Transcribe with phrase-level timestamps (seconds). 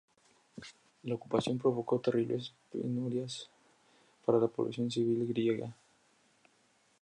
[1.03, 3.51] La ocupación provocó terribles penurias
[4.25, 5.75] para la población civil griega.